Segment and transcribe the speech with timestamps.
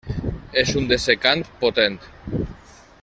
[0.61, 2.01] És un dessecant potent.